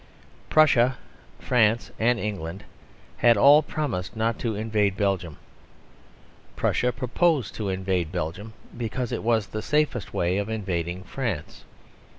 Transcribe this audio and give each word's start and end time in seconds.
Prussia, 0.49 0.97
France, 1.37 1.91
and 1.99 2.19
England 2.19 2.63
had 3.17 3.37
all 3.37 3.61
promised 3.61 4.15
not 4.15 4.39
to 4.39 4.55
invade 4.55 4.97
Belgium. 4.97 5.37
Prussia 6.55 6.91
proposed 6.91 7.53
to 7.53 7.69
invade 7.69 8.11
Belgium, 8.11 8.53
because 8.75 9.11
it 9.11 9.21
was 9.21 9.45
the 9.45 9.61
safest 9.61 10.11
way 10.11 10.39
of 10.39 10.49
invading 10.49 11.03
France. 11.03 11.65